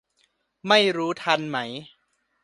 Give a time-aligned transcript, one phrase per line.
[0.67, 1.57] ไม่รู้ทันไหม